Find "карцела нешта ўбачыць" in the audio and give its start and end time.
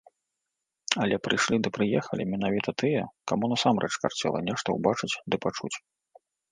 4.07-5.13